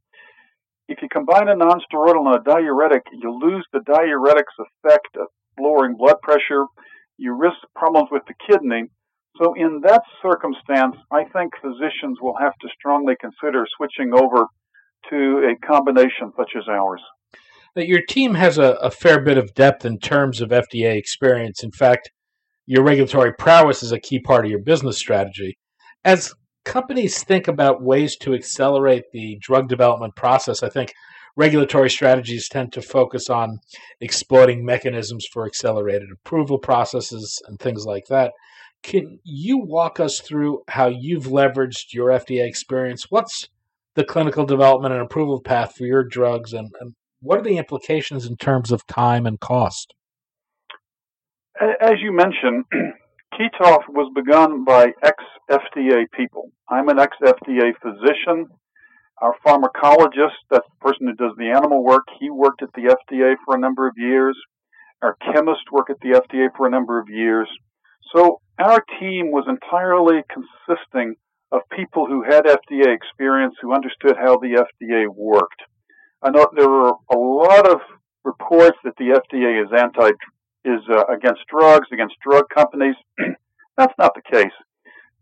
if 0.88 0.98
you 1.00 1.08
combine 1.08 1.48
a 1.48 1.56
nonsteroidal 1.56 2.26
and 2.26 2.40
a 2.40 2.44
diuretic, 2.44 3.02
you 3.12 3.30
lose 3.32 3.66
the 3.72 3.80
diuretic's 3.80 4.54
effect 4.58 5.16
of 5.16 5.28
lowering 5.58 5.96
blood 5.96 6.20
pressure, 6.22 6.66
you 7.16 7.32
risk 7.32 7.56
problems 7.74 8.08
with 8.10 8.22
the 8.26 8.34
kidney, 8.46 8.90
so, 9.38 9.54
in 9.54 9.80
that 9.84 10.02
circumstance, 10.22 10.96
I 11.10 11.24
think 11.24 11.54
physicians 11.60 12.18
will 12.20 12.36
have 12.38 12.52
to 12.60 12.68
strongly 12.78 13.14
consider 13.20 13.66
switching 13.76 14.12
over 14.14 14.46
to 15.10 15.50
a 15.50 15.66
combination 15.66 16.32
such 16.36 16.52
as 16.56 16.68
ours. 16.68 17.00
Your 17.76 18.02
team 18.02 18.34
has 18.34 18.58
a, 18.58 18.74
a 18.74 18.90
fair 18.90 19.20
bit 19.20 19.36
of 19.36 19.52
depth 19.54 19.84
in 19.84 19.98
terms 19.98 20.40
of 20.40 20.50
FDA 20.50 20.96
experience. 20.96 21.64
In 21.64 21.72
fact, 21.72 22.10
your 22.66 22.84
regulatory 22.84 23.32
prowess 23.34 23.82
is 23.82 23.90
a 23.90 23.98
key 23.98 24.20
part 24.20 24.44
of 24.44 24.50
your 24.50 24.62
business 24.62 24.96
strategy. 24.96 25.58
As 26.04 26.32
companies 26.64 27.24
think 27.24 27.48
about 27.48 27.82
ways 27.82 28.16
to 28.18 28.34
accelerate 28.34 29.04
the 29.12 29.36
drug 29.40 29.68
development 29.68 30.14
process, 30.14 30.62
I 30.62 30.68
think 30.68 30.92
regulatory 31.36 31.90
strategies 31.90 32.48
tend 32.48 32.72
to 32.74 32.82
focus 32.82 33.28
on 33.28 33.58
exploiting 34.00 34.64
mechanisms 34.64 35.26
for 35.32 35.44
accelerated 35.44 36.08
approval 36.12 36.58
processes 36.58 37.42
and 37.48 37.58
things 37.58 37.84
like 37.84 38.04
that. 38.08 38.32
Can 38.84 39.18
you 39.24 39.58
walk 39.58 39.98
us 39.98 40.20
through 40.20 40.62
how 40.68 40.88
you've 40.88 41.24
leveraged 41.24 41.94
your 41.94 42.10
FDA 42.10 42.46
experience? 42.46 43.06
What's 43.08 43.48
the 43.94 44.04
clinical 44.04 44.44
development 44.44 44.92
and 44.92 45.02
approval 45.02 45.40
path 45.40 45.74
for 45.74 45.84
your 45.84 46.04
drugs, 46.04 46.52
and, 46.52 46.70
and 46.80 46.94
what 47.22 47.38
are 47.38 47.42
the 47.42 47.56
implications 47.56 48.26
in 48.26 48.36
terms 48.36 48.70
of 48.70 48.86
time 48.86 49.24
and 49.24 49.40
cost? 49.40 49.94
As 51.58 51.94
you 52.02 52.12
mentioned, 52.12 52.66
Kitov 53.32 53.88
was 53.88 54.12
begun 54.14 54.64
by 54.64 54.88
ex 55.02 55.16
FDA 55.50 56.04
people. 56.14 56.50
I'm 56.68 56.90
an 56.90 56.98
ex 56.98 57.16
FDA 57.22 57.72
physician. 57.80 58.48
Our 59.22 59.34
pharmacologist, 59.46 60.36
that's 60.50 60.68
the 60.68 60.80
person 60.82 61.06
who 61.06 61.14
does 61.14 61.34
the 61.38 61.50
animal 61.56 61.82
work, 61.82 62.04
he 62.20 62.28
worked 62.28 62.62
at 62.62 62.72
the 62.74 62.94
FDA 62.94 63.36
for 63.46 63.56
a 63.56 63.58
number 63.58 63.88
of 63.88 63.94
years. 63.96 64.36
Our 65.00 65.16
chemist 65.32 65.72
worked 65.72 65.90
at 65.90 66.00
the 66.00 66.20
FDA 66.20 66.48
for 66.54 66.66
a 66.66 66.70
number 66.70 67.00
of 67.00 67.08
years. 67.08 67.48
So 68.14 68.40
our 68.58 68.84
team 69.00 69.30
was 69.30 69.44
entirely 69.48 70.22
consisting 70.30 71.16
of 71.52 71.62
people 71.76 72.06
who 72.06 72.22
had 72.22 72.44
FDA 72.44 72.94
experience, 72.94 73.54
who 73.60 73.74
understood 73.74 74.16
how 74.16 74.36
the 74.38 74.64
FDA 74.64 75.06
worked. 75.08 75.62
I 76.22 76.30
know 76.30 76.48
there 76.54 76.68
were 76.68 76.92
a 77.12 77.16
lot 77.16 77.68
of 77.70 77.80
reports 78.24 78.78
that 78.84 78.96
the 78.96 79.20
FDA 79.20 79.62
is 79.62 79.70
anti 79.76 80.10
is 80.64 80.80
uh, 80.90 81.04
against 81.12 81.42
drugs, 81.46 81.88
against 81.92 82.14
drug 82.26 82.44
companies. 82.48 82.96
That's 83.76 83.92
not 83.98 84.14
the 84.14 84.22
case. 84.22 84.54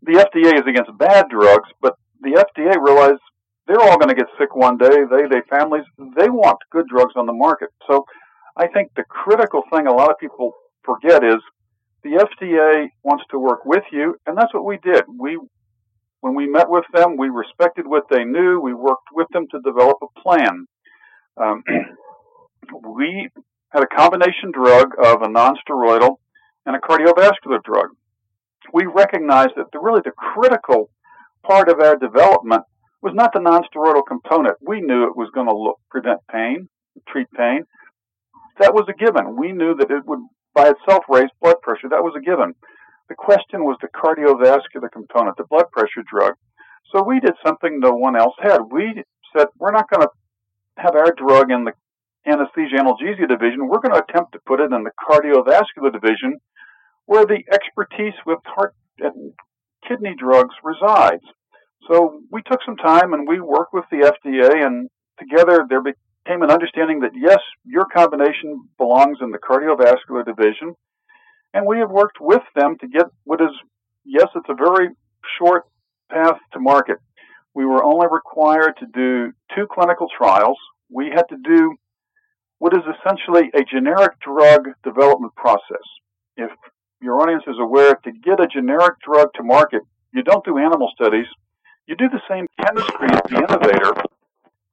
The 0.03 0.13
FDA 0.13 0.55
is 0.55 0.67
against 0.67 0.97
bad 0.99 1.27
drugs, 1.29 1.69
but 1.81 1.95
the 2.21 2.31
FDA 2.31 2.77
realized 2.81 3.21
they're 3.67 3.81
all 3.81 3.99
going 3.99 4.09
to 4.09 4.15
get 4.15 4.27
sick 4.39 4.55
one 4.55 4.79
day. 4.79 5.05
They, 5.11 5.27
their 5.29 5.45
families, 5.51 5.85
they 6.17 6.29
want 6.29 6.59
good 6.71 6.87
drugs 6.89 7.15
on 7.17 7.27
the 7.27 7.33
market. 7.33 7.71
So 7.89 8.05
I 8.57 8.69
think 8.69 8.93
the 8.95 9.05
critical 9.05 9.63
thing 9.73 9.87
a 9.87 9.93
lot 9.93 10.11
of 10.11 10.19
people 10.19 10.53
forget 10.85 11.25
is 11.25 11.41
the 12.03 12.27
FDA 12.27 12.89
wants 13.03 13.25
to 13.31 13.39
work 13.39 13.65
with 13.65 13.85
you, 13.93 14.17
and 14.27 14.37
that's 14.37 14.53
what 14.53 14.65
we 14.65 14.79
did. 14.79 15.05
We, 15.09 15.39
when 16.21 16.35
we 16.35 16.49
met 16.49 16.69
with 16.69 16.85
them, 16.93 17.17
we 17.17 17.29
respected 17.29 17.87
what 17.87 18.05
they 18.11 18.25
knew. 18.25 18.61
We 18.61 18.75
worked 18.75 19.09
with 19.13 19.29
them 19.33 19.47
to 19.51 19.61
develop 19.61 19.99
a 20.03 20.21
plan. 20.21 20.67
Um, 21.37 21.63
we 22.97 23.29
had 23.71 23.83
a 23.83 23.97
combination 23.97 24.51
drug 24.53 24.93
of 24.99 25.23
a 25.23 25.29
nonsteroidal 25.29 26.17
and 26.67 26.77
a 26.77 26.81
cardiovascular 26.81 27.63
drug. 27.65 27.89
We 28.73 28.87
recognized 28.87 29.53
that 29.57 29.67
the, 29.73 29.81
really 29.81 30.03
the 30.05 30.13
critical 30.13 30.91
part 31.43 31.69
of 31.69 31.81
our 31.81 31.97
development 31.97 32.63
was 33.01 33.15
not 33.15 33.33
the 33.33 33.41
nonsteroidal 33.41 34.07
component. 34.07 34.57
We 34.61 34.81
knew 34.81 35.05
it 35.05 35.17
was 35.17 35.31
going 35.35 35.49
to 35.49 35.73
prevent 35.91 36.21
pain, 36.31 36.69
treat 37.09 37.31
pain. 37.37 37.65
That 38.61 38.75
was 38.75 38.87
a 38.89 38.93
given. 38.93 39.37
We 39.37 39.53
knew 39.53 39.75
that 39.75 39.91
it 39.91 40.07
would 40.07 40.21
by 40.55 40.71
itself 40.71 41.05
raised 41.09 41.33
blood 41.41 41.61
pressure. 41.63 41.89
That 41.89 42.03
was 42.03 42.15
a 42.17 42.21
given. 42.21 42.55
The 43.09 43.15
question 43.15 43.65
was 43.65 43.77
the 43.81 43.89
cardiovascular 43.89 44.91
component, 44.93 45.37
the 45.37 45.45
blood 45.45 45.71
pressure 45.73 46.05
drug. 46.09 46.35
So 46.93 47.03
we 47.03 47.21
did 47.21 47.35
something 47.45 47.79
no 47.81 47.93
one 47.93 48.17
else 48.17 48.35
had. 48.41 48.61
We 48.71 49.03
said 49.37 49.49
we're 49.59 49.73
not 49.73 49.91
going 49.91 50.03
to 50.03 50.11
have 50.77 50.95
our 50.97 51.13
drug 51.13 51.51
in 51.51 51.65
the 51.65 51.73
anesthesia 52.27 52.77
analgesia 52.77 53.29
division, 53.29 53.69
we're 53.69 53.81
going 53.81 53.95
to 53.95 54.05
attempt 54.09 54.33
to 54.33 54.39
put 54.47 54.61
it 54.61 54.73
in 54.73 54.85
the 54.85 54.93
cardiovascular 55.09 55.93
division 55.93 56.39
where 57.07 57.27
the 57.27 57.43
expertise 57.53 58.15
with 58.25 58.39
heart 58.45 58.75
and 58.99 59.33
kidney 59.87 60.15
drugs 60.17 60.55
resides. 60.63 61.25
So 61.91 62.21
we 62.31 62.43
took 62.43 62.61
some 62.65 62.77
time 62.77 63.13
and 63.13 63.27
we 63.27 63.41
worked 63.41 63.75
with 63.75 63.85
the 63.91 64.11
FDA 64.13 64.65
and 64.65 64.89
together 65.19 65.67
there 65.69 65.83
became 66.25 66.43
an 66.43 66.51
understanding 66.51 67.01
that 67.01 67.13
yes, 67.15 67.41
your 67.65 67.87
combination 67.87 68.69
belongs 68.79 69.19
in 69.21 69.31
the 69.31 69.39
cardiovascular 69.39 70.25
division. 70.25 70.75
And 71.55 71.67
we 71.67 71.79
have 71.79 71.91
worked 71.91 72.19
with 72.21 72.43
them 72.55 72.77
to 72.81 72.89
get 72.89 73.07
what 73.25 73.41
is, 73.41 73.51
yes, 74.05 74.29
it's 74.35 74.49
a 74.49 74.55
very 74.55 74.89
short 75.39 75.65
path 76.11 76.39
to 76.53 76.61
market. 76.61 76.99
We 77.55 77.67
were 77.67 77.85
only 77.85 78.07
required 78.11 78.75
to 78.79 78.87
do 78.87 79.33
two 79.55 79.67
clinical 79.71 80.09
trials. 80.17 80.57
We 80.91 81.11
had 81.15 81.25
to 81.29 81.37
do 81.37 81.77
what 82.59 82.75
is 82.75 82.83
essentially 82.97 83.51
a 83.55 83.65
generic 83.65 84.19
drug 84.21 84.69
development 84.85 85.35
process. 85.35 85.85
If 86.37 86.51
your 87.03 87.21
audience 87.21 87.43
is 87.47 87.57
aware, 87.61 87.97
to 88.05 88.13
get 88.13 88.41
a 88.41 88.47
generic 88.47 88.95
drug 89.05 89.29
to 89.35 89.43
market, 89.43 89.83
you 90.15 90.23
don't 90.23 90.45
do 90.45 90.59
animal 90.59 90.91
studies. 90.95 91.27
You 91.87 91.97
do 91.97 92.09
the 92.09 92.23
same 92.31 92.47
chemistry 92.65 93.09
as 93.11 93.21
the 93.29 93.37
innovator, 93.37 93.93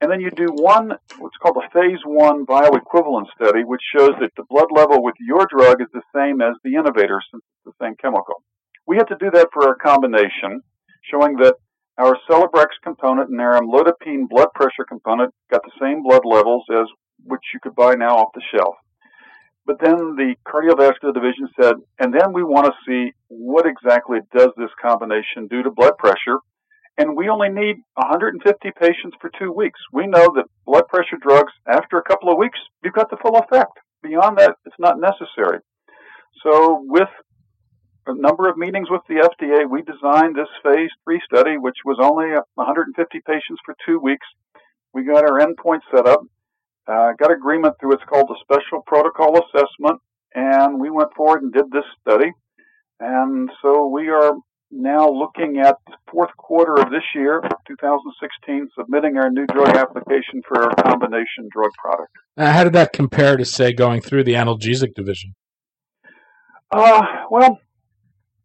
and 0.02 0.12
then 0.12 0.22
you 0.22 0.32
do 0.32 0.48
one, 0.54 0.94
what's 1.18 1.38
called 1.38 1.58
a 1.58 1.70
phase 1.72 2.00
one 2.06 2.46
bioequivalence 2.46 3.28
study, 3.36 3.64
which 3.64 3.82
shows 3.96 4.12
that 4.22 4.32
the 4.38 4.46
blood 4.50 4.68
level 4.74 5.04
with 5.04 5.16
your 5.20 5.46
drug 5.50 5.82
is 5.82 5.88
the 5.94 6.02
same 6.16 6.42
as 6.42 6.56
the 6.64 6.76
innovator 6.76 7.20
since 7.32 7.44
it's 7.44 7.78
the 7.78 7.86
same 7.86 7.96
chemical. 7.96 8.42
We 8.88 8.98
had 8.98 9.08
to 9.10 9.18
do 9.20 9.30
that 9.32 9.50
for 9.54 9.68
our 9.68 9.76
combination, 9.76 10.62
showing 11.12 11.36
that 11.38 11.56
our 11.98 12.18
Celebrex 12.30 12.68
component 12.82 13.30
and 13.30 13.42
our 13.42 13.60
amlodipine 13.60 14.30
blood 14.30 14.48
pressure 14.56 14.86
component 14.88 15.34
got 15.52 15.62
the 15.64 15.80
same 15.82 16.02
blood 16.02 16.22
levels 16.24 16.64
as 16.72 16.88
which 17.26 17.42
you 17.54 17.60
could 17.62 17.76
buy 17.76 17.96
now 17.96 18.16
off 18.16 18.30
the 18.34 18.42
shelf. 18.56 18.76
But 19.66 19.78
then 19.84 20.16
the 20.16 20.36
cardiovascular 20.48 21.14
division 21.14 21.50
said, 21.62 21.76
and 22.00 22.14
then 22.14 22.34
we 22.34 22.42
want 22.42 22.68
to 22.68 22.74
see 22.88 23.12
what 23.28 23.66
exactly 23.68 24.20
does 24.36 24.50
this 24.58 24.72
combination 24.82 25.48
do 25.50 25.62
to 25.62 25.72
blood 25.72 25.98
pressure. 26.00 26.40
And 27.00 27.16
we 27.16 27.30
only 27.30 27.50
need 27.50 27.78
150 27.96 28.44
patients 28.78 29.16
for 29.22 29.32
two 29.40 29.52
weeks. 29.52 29.80
We 29.94 30.06
know 30.06 30.28
that 30.36 30.46
blood 30.66 30.88
pressure 30.90 31.18
drugs, 31.22 31.54
after 31.66 31.98
a 31.98 32.04
couple 32.04 32.30
of 32.30 32.38
weeks, 32.38 32.60
you've 32.84 32.94
got 32.94 33.10
the 33.10 33.18
full 33.18 33.38
effect. 33.38 33.72
Beyond 34.04 34.38
that, 34.38 34.56
it's 34.66 34.76
not 34.78 35.00
necessary. 35.00 35.60
So, 36.44 36.84
with 36.86 37.10
a 38.06 38.14
number 38.14 38.50
of 38.50 38.58
meetings 38.58 38.90
with 38.92 39.02
the 39.08 39.26
FDA, 39.26 39.70
we 39.70 39.82
designed 39.82 40.36
this 40.36 40.52
phase 40.62 40.92
three 41.04 41.22
study, 41.26 41.58
which 41.58 41.78
was 41.86 41.98
only 42.02 42.36
150 42.56 43.20
patients 43.26 43.62
for 43.66 43.76
two 43.86 44.00
weeks. 44.00 44.28
We 44.94 45.06
got 45.06 45.24
our 45.24 45.40
endpoint 45.40 45.82
set 45.92 46.06
up 46.06 46.22
uh, 46.90 47.14
got 47.20 47.32
agreement 47.32 47.76
through 47.80 47.90
what's 47.92 48.04
called 48.10 48.30
a 48.32 48.40
special 48.42 48.82
protocol 48.86 49.38
assessment, 49.38 50.02
and 50.34 50.80
we 50.80 50.90
went 50.90 51.14
forward 51.16 51.44
and 51.44 51.54
did 51.54 51.70
this 51.72 51.86
study. 52.02 52.32
And 53.00 53.50
so 53.62 53.88
we 53.88 54.10
are 54.10 54.32
now 54.72 55.10
looking 55.10 55.60
at 55.60 55.76
the 55.88 55.94
fourth 56.12 56.36
quarter 56.38 56.76
of 56.76 56.90
this 56.90 57.04
year, 57.16 57.42
2016, 57.68 58.70
submitting 58.78 59.18
our 59.18 59.30
new 59.30 59.46
drug 59.48 59.76
application 59.76 60.42
for 60.48 60.64
our 60.64 60.76
combination 60.76 61.50
drug 61.52 61.72
product. 61.82 62.12
Uh, 62.38 62.52
how 62.52 62.64
did 62.64 62.74
that 62.74 62.94
compare 62.94 63.38
to, 63.38 63.46
say, 63.46 63.74
going 63.74 64.02
through 64.02 64.24
the 64.24 64.34
analgesic 64.34 64.94
division? 64.94 65.34
Uh, 66.72 67.02
well, 67.32 67.60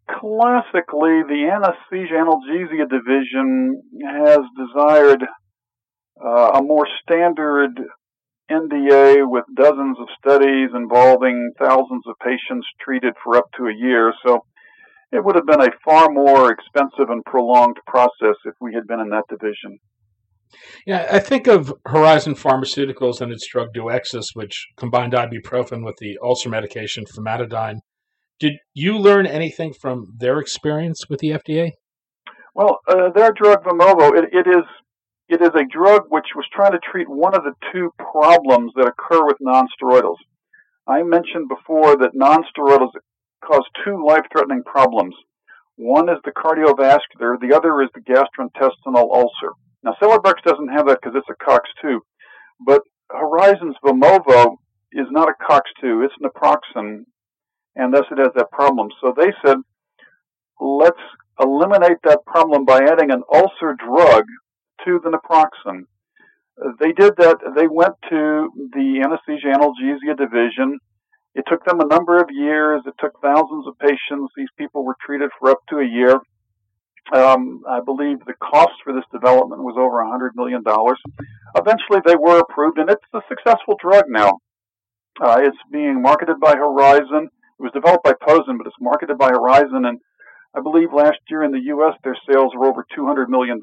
classically, 0.09 1.23
the 1.29 1.51
anesthesia 1.53 2.15
analgesia 2.15 2.89
division 2.89 3.83
has 4.03 4.41
desired 4.57 5.23
uh, 6.25 6.53
a 6.55 6.63
more 6.63 6.87
standard 7.03 7.81
NDA 8.51 9.29
with 9.29 9.45
dozens 9.57 9.99
of 9.99 10.07
studies 10.19 10.71
involving 10.75 11.53
thousands 11.59 12.05
of 12.07 12.15
patients 12.23 12.67
treated 12.81 13.15
for 13.23 13.37
up 13.37 13.47
to 13.57 13.65
a 13.65 13.75
year. 13.75 14.13
So 14.25 14.45
it 15.13 15.25
would 15.25 15.37
have 15.37 15.47
been 15.47 15.61
a 15.61 15.71
far 15.85 16.09
more 16.11 16.51
expensive 16.51 17.11
and 17.11 17.25
prolonged 17.25 17.77
process 17.87 18.37
if 18.45 18.55
we 18.61 18.75
had 18.75 18.87
been 18.87 19.01
in 19.01 19.11
that 19.11 19.25
division. 19.29 19.79
Yeah, 20.87 21.09
I 21.11 21.19
think 21.19 21.47
of 21.47 21.73
Horizon 21.87 22.35
Pharmaceuticals 22.35 23.21
and 23.21 23.33
its 23.33 23.47
drug 23.49 23.69
Duexis, 23.75 24.27
which 24.35 24.69
combined 24.77 25.13
ibuprofen 25.13 25.85
with 25.85 25.97
the 25.99 26.19
ulcer 26.23 26.49
medication 26.49 27.05
famotidine. 27.05 27.79
Did 28.39 28.55
you 28.73 28.99
learn 28.99 29.27
anything 29.27 29.73
from 29.73 30.07
their 30.17 30.39
experience 30.39 31.09
with 31.09 31.21
the 31.21 31.31
FDA? 31.31 31.73
Well, 32.55 32.79
uh, 32.89 33.11
their 33.11 33.33
drug 33.33 33.65
Vimovo, 33.65 34.17
it, 34.17 34.33
it 34.33 34.47
is 34.47 34.65
it 35.29 35.41
is 35.41 35.51
a 35.55 35.65
drug 35.65 36.05
which 36.11 36.27
was 36.37 36.47
trying 36.53 36.73
to 36.73 36.79
treat 36.79 37.09
one 37.09 37.35
of 37.35 37.45
the 37.45 37.55
two 37.73 37.91
problems 37.99 38.73
that 38.77 38.87
occur 38.87 39.25
with 39.25 39.39
nonsteroidals. 39.41 40.19
I 40.87 41.03
mentioned 41.03 41.49
before 41.49 41.97
that 41.97 42.15
nonsteroidals 42.15 42.93
cause 43.47 43.65
two 43.85 44.05
life-threatening 44.07 44.63
problems. 44.65 45.15
One 45.77 46.09
is 46.09 46.19
the 46.25 46.33
cardiovascular, 46.33 47.39
the 47.41 47.55
other 47.55 47.83
is 47.83 47.89
the 47.95 48.01
gastrointestinal 48.01 49.11
ulcer. 49.13 49.53
Now, 49.83 49.97
Celebrex 50.01 50.43
doesn't 50.45 50.69
have 50.69 50.87
that 50.87 51.01
because 51.03 51.17
it's 51.17 51.29
a 51.29 51.45
COX-2, 51.45 51.99
but 52.65 52.83
Horizon's 53.11 53.77
Vimovo 53.85 54.57
is 54.93 55.07
not 55.11 55.29
a 55.29 55.35
COX-2, 55.47 56.05
it's 56.05 56.15
naproxen, 56.23 57.05
and 57.77 57.93
thus 57.93 58.07
it 58.11 58.19
has 58.19 58.33
that 58.37 58.51
problem. 58.53 58.89
So 59.01 59.13
they 59.17 59.33
said, 59.45 59.59
let's 60.61 60.97
eliminate 61.41 61.99
that 62.05 62.21
problem 62.27 62.65
by 62.65 62.79
adding 62.79 63.11
an 63.11 63.23
ulcer 63.33 63.77
drug 63.77 64.25
to 64.85 65.01
the 65.03 65.11
naproxen. 65.11 65.83
They 66.79 66.93
did 66.93 67.17
that. 67.19 67.39
They 67.57 67.67
went 67.67 67.95
to 68.11 68.49
the 68.73 69.03
anesthesia 69.05 69.49
analgesia 69.49 70.17
division. 70.17 70.79
It 71.35 71.45
took 71.49 71.65
them 71.65 71.81
a 71.81 71.87
number 71.87 72.19
of 72.19 72.29
years. 72.31 72.83
It 72.87 72.95
took 73.01 73.21
thousands 73.21 73.67
of 73.67 73.79
patients. 73.79 74.33
These 74.37 74.53
people 74.57 74.85
were 74.85 74.97
treated 75.05 75.31
for 75.39 75.51
up 75.51 75.59
to 75.71 75.79
a 75.79 75.85
year. 75.85 76.21
Um, 77.13 77.63
I 77.69 77.81
believe 77.85 78.19
the 78.25 78.35
cost 78.41 78.73
for 78.83 78.93
this 78.93 79.05
development 79.13 79.63
was 79.63 79.77
over 79.77 80.01
$100 80.03 80.31
million. 80.37 80.63
Eventually, 81.57 82.01
they 82.07 82.17
were 82.17 82.39
approved, 82.39 82.79
and 82.79 82.89
it's 82.89 83.05
a 83.13 83.21
successful 83.29 83.77
drug 83.81 84.05
now. 84.09 84.39
Uh, 85.21 85.41
it's 85.43 85.59
being 85.71 86.01
marketed 86.01 86.41
by 86.41 86.55
Horizon. 86.57 87.29
It 87.59 87.63
was 87.63 87.73
developed 87.73 88.05
by 88.05 88.15
Pozen, 88.21 88.57
but 88.59 88.67
it's 88.67 88.77
marketed 88.81 89.19
by 89.19 89.29
Horizon, 89.29 89.85
and 89.85 89.99
I 90.57 90.61
believe 90.61 90.95
last 90.95 91.19
year 91.29 91.43
in 91.43 91.53
the 91.53 91.67
U.S. 91.77 91.95
their 92.03 92.17
sales 92.31 92.53
were 92.57 92.67
over 92.67 92.87
$200 92.97 93.29
million 93.29 93.61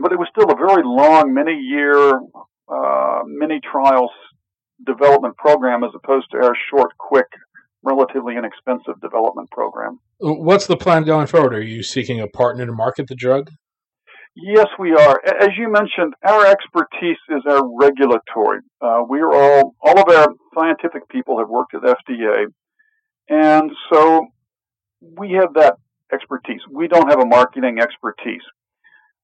but 0.00 0.12
it 0.12 0.18
was 0.18 0.28
still 0.30 0.50
a 0.50 0.56
very 0.56 0.82
long, 0.84 1.34
many 1.34 1.54
year, 1.54 2.20
uh, 2.68 3.22
many 3.26 3.60
trials 3.60 4.10
development 4.86 5.36
program 5.36 5.84
as 5.84 5.90
opposed 5.94 6.26
to 6.32 6.38
our 6.38 6.54
short, 6.70 6.96
quick, 6.98 7.26
relatively 7.82 8.36
inexpensive 8.36 9.00
development 9.00 9.50
program. 9.50 10.00
What's 10.18 10.66
the 10.66 10.76
plan 10.76 11.04
going 11.04 11.26
forward? 11.26 11.54
Are 11.54 11.62
you 11.62 11.82
seeking 11.82 12.20
a 12.20 12.28
partner 12.28 12.66
to 12.66 12.72
market 12.72 13.08
the 13.08 13.14
drug? 13.14 13.50
Yes, 14.34 14.66
we 14.78 14.92
are. 14.92 15.20
As 15.40 15.50
you 15.56 15.70
mentioned, 15.70 16.14
our 16.24 16.46
expertise 16.46 17.18
is 17.28 17.42
our 17.48 17.60
regulatory. 17.80 18.60
Uh, 18.80 19.02
we 19.08 19.20
are 19.20 19.32
all, 19.32 19.74
all 19.82 19.98
of 19.98 20.08
our 20.08 20.28
scientific 20.54 21.08
people 21.08 21.38
have 21.38 21.48
worked 21.48 21.74
at 21.74 21.82
FDA. 21.82 22.46
And 23.28 23.70
so 23.92 24.26
we 25.00 25.32
have 25.32 25.54
that 25.54 25.74
expertise. 26.12 26.60
We 26.70 26.88
don't 26.88 27.08
have 27.08 27.20
a 27.20 27.26
marketing 27.26 27.78
expertise. 27.80 28.42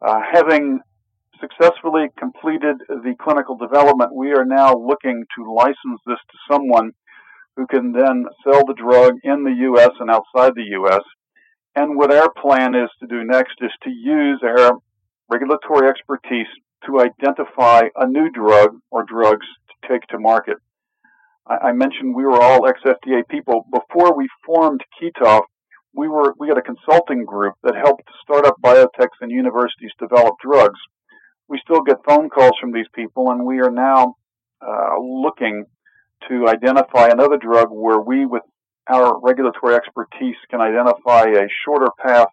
Uh, 0.05 0.21
having 0.33 0.81
successfully 1.41 2.07
completed 2.19 2.77
the 2.89 3.15
clinical 3.21 3.57
development, 3.57 4.15
we 4.15 4.33
are 4.33 4.45
now 4.45 4.75
looking 4.75 5.25
to 5.37 5.53
license 5.53 6.01
this 6.07 6.19
to 6.31 6.39
someone 6.51 6.93
who 7.57 7.67
can 7.67 7.93
then 7.93 8.25
sell 8.45 8.65
the 8.67 8.75
drug 8.75 9.15
in 9.23 9.45
the 9.45 9.55
U.S. 9.69 9.91
and 10.01 10.11
outside 10.11 10.55
the 10.55 10.71
U.S. 10.81 11.03
And 11.77 11.97
what 11.97 12.13
our 12.13 12.31
plan 12.41 12.75
is 12.75 12.91
to 13.01 13.07
do 13.07 13.25
next 13.25 13.55
is 13.61 13.71
to 13.83 13.91
use 13.91 14.41
our 14.43 14.73
regulatory 15.31 15.89
expertise 15.89 16.47
to 16.87 17.01
identify 17.01 17.83
a 17.97 18.07
new 18.07 18.31
drug 18.31 18.77
or 18.91 19.05
drugs 19.05 19.47
to 19.69 19.89
take 19.89 20.07
to 20.09 20.19
market. 20.19 20.57
I, 21.47 21.69
I 21.69 21.73
mentioned 21.73 22.15
we 22.15 22.25
were 22.25 22.41
all 22.41 22.67
ex-FDA 22.67 23.27
people. 23.29 23.67
Before 23.73 24.17
we 24.17 24.29
formed 24.45 24.83
Kitov, 25.01 25.43
we 25.95 26.09
were 26.09 26.35
we 26.39 26.49
had 26.49 26.59
a 26.59 26.63
consulting 26.63 27.25
group 27.25 27.55
that 27.63 27.77
helped 27.77 28.03
startup 28.23 28.57
biotechs 28.63 29.21
and 29.21 29.31
universities 29.31 29.93
develop 29.99 30.35
drugs. 30.43 30.79
We 31.55 31.61
still 31.63 31.83
get 31.83 31.99
phone 32.05 32.31
calls 32.31 32.55
from 32.61 32.73
these 32.73 32.89
people, 32.97 33.31
and 33.31 33.47
we 33.47 33.61
are 33.61 33.71
now 33.71 34.17
uh, 34.61 34.99
looking 35.01 35.67
to 36.29 36.49
identify 36.49 37.07
another 37.07 37.37
drug 37.37 37.69
where 37.71 38.01
we, 38.01 38.27
with 38.27 38.43
our 38.91 39.21
regulatory 39.21 39.77
expertise, 39.77 40.35
can 40.51 40.61
identify 40.61 41.27
a 41.27 41.47
shorter 41.65 41.93
path, 42.05 42.27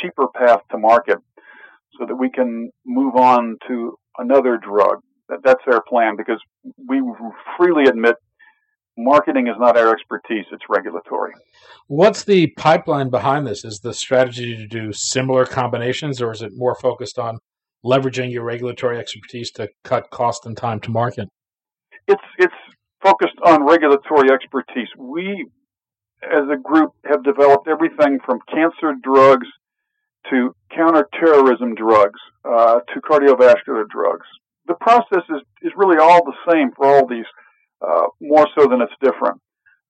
cheaper 0.00 0.28
path 0.34 0.60
to 0.70 0.78
market, 0.78 1.18
so 1.98 2.06
that 2.06 2.14
we 2.14 2.30
can 2.30 2.70
move 2.86 3.14
on 3.14 3.58
to 3.68 3.98
another 4.16 4.56
drug. 4.56 5.02
That's 5.28 5.60
our 5.70 5.82
plan 5.82 6.16
because 6.16 6.40
we 6.88 7.02
freely 7.58 7.90
admit 7.90 8.16
marketing 8.96 9.48
is 9.48 9.56
not 9.58 9.76
our 9.76 9.92
expertise, 9.92 10.46
it's 10.50 10.64
regulatory. 10.70 11.34
What's 11.88 12.24
the 12.24 12.46
pipeline 12.56 13.10
behind 13.10 13.46
this? 13.46 13.66
Is 13.66 13.80
the 13.80 13.92
strategy 13.92 14.56
to 14.56 14.66
do 14.66 14.94
similar 14.94 15.44
combinations, 15.44 16.22
or 16.22 16.32
is 16.32 16.40
it 16.40 16.52
more 16.54 16.74
focused 16.74 17.18
on 17.18 17.40
leveraging 17.84 18.32
your 18.32 18.44
regulatory 18.44 18.98
expertise 18.98 19.50
to 19.52 19.68
cut 19.84 20.10
cost 20.10 20.46
and 20.46 20.56
time 20.56 20.80
to 20.80 20.90
market? 20.90 21.28
it's 22.06 22.22
it's 22.38 22.54
focused 23.02 23.38
on 23.44 23.66
regulatory 23.66 24.30
expertise. 24.32 24.88
We, 24.98 25.46
as 26.22 26.44
a 26.50 26.56
group, 26.56 26.92
have 27.04 27.22
developed 27.22 27.68
everything 27.68 28.18
from 28.24 28.38
cancer 28.50 28.94
drugs 29.02 29.46
to 30.30 30.54
counterterrorism 30.74 31.74
drugs 31.74 32.20
uh, 32.44 32.80
to 32.80 33.00
cardiovascular 33.00 33.84
drugs. 33.88 34.26
The 34.66 34.74
process 34.80 35.24
is, 35.28 35.42
is 35.60 35.72
really 35.76 35.98
all 35.98 36.24
the 36.24 36.32
same 36.50 36.70
for 36.74 36.86
all 36.86 37.06
these, 37.06 37.26
uh, 37.86 38.06
more 38.22 38.48
so 38.56 38.66
than 38.66 38.80
it's 38.80 38.92
different. 39.02 39.38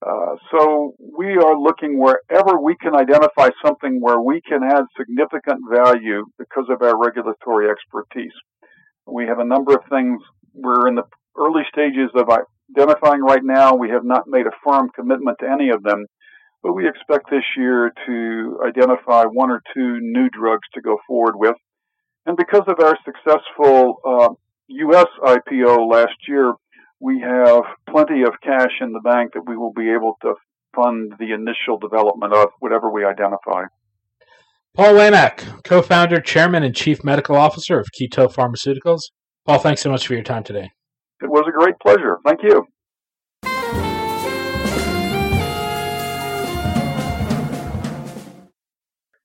Uh, 0.05 0.37
so 0.51 0.95
we 1.17 1.37
are 1.37 1.59
looking 1.59 1.99
wherever 1.99 2.61
we 2.61 2.77
can 2.77 2.95
identify 2.95 3.49
something 3.65 4.01
where 4.01 4.21
we 4.21 4.41
can 4.43 4.63
add 4.63 4.85
significant 4.99 5.61
value 5.73 6.25
because 6.39 6.67
of 6.69 6.83
our 6.83 6.99
regulatory 6.99 7.71
expertise. 7.71 8.33
We 9.07 9.27
have 9.27 9.39
a 9.39 9.45
number 9.45 9.73
of 9.73 9.81
things 9.89 10.21
we're 10.53 10.89
in 10.89 10.97
the 10.97 11.05
early 11.39 11.63
stages 11.73 12.11
of 12.15 12.29
identifying 12.29 13.23
right 13.23 13.43
now. 13.43 13.75
We 13.77 13.91
have 13.91 14.05
not 14.05 14.25
made 14.27 14.47
a 14.47 14.57
firm 14.63 14.91
commitment 14.95 15.39
to 15.41 15.49
any 15.51 15.71
of 15.71 15.83
them, 15.83 16.05
but 16.63 16.75
we 16.75 16.87
expect 16.87 17.31
this 17.31 17.45
year 17.57 17.91
to 18.07 18.61
identify 18.67 19.25
one 19.25 19.51
or 19.51 19.63
two 19.75 19.99
new 20.01 20.29
drugs 20.29 20.69
to 20.75 20.83
go 20.83 20.99
forward 21.07 21.35
with. 21.37 21.57
And 22.27 22.37
because 22.37 22.65
of 22.67 22.79
our 22.81 22.97
successful 23.05 23.97
uh, 24.07 24.29
U.S. 24.69 25.07
IPO 25.23 25.91
last 25.91 26.17
year, 26.29 26.55
we 27.01 27.21
have 27.21 27.65
plenty 27.89 28.23
of 28.23 28.35
cash 28.43 28.73
in 28.81 28.93
the 28.93 29.01
bank 29.01 29.33
that 29.35 29.47
we 29.47 29.57
will 29.57 29.73
be 29.73 29.93
able 29.93 30.17
to 30.23 30.35
fund 30.75 31.13
the 31.19 31.33
initial 31.33 31.79
development 31.79 32.33
of 32.33 32.49
whatever 32.61 32.91
we 32.91 33.05
identify. 33.05 33.65
Paul 34.75 34.95
Waymack, 34.95 35.63
co 35.63 35.83
founder, 35.83 36.21
chairman, 36.21 36.65
and 36.65 36.75
chief 36.75 37.05
medical 37.05 37.37
officer 37.37 37.79
of 37.79 37.87
Kitov 37.99 38.35
Pharmaceuticals. 38.35 39.01
Paul, 39.47 39.59
thanks 39.59 39.83
so 39.83 39.91
much 39.91 40.07
for 40.07 40.15
your 40.15 40.23
time 40.23 40.43
today. 40.43 40.71
It 41.23 41.31
was 41.31 41.45
a 41.49 41.53
great 41.53 41.79
pleasure. 41.79 42.19
Thank 42.27 42.43
you. 42.43 42.67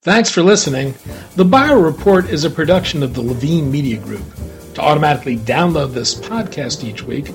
Thanks 0.02 0.30
for 0.30 0.42
listening. 0.42 0.94
The 1.36 1.44
Bio 1.44 1.78
Report 1.78 2.30
is 2.30 2.44
a 2.44 2.50
production 2.50 3.02
of 3.02 3.12
the 3.14 3.20
Levine 3.20 3.70
Media 3.70 3.98
Group. 3.98 4.24
To 4.74 4.80
automatically 4.80 5.36
download 5.36 5.92
this 5.92 6.14
podcast 6.14 6.84
each 6.84 7.02
week, 7.02 7.34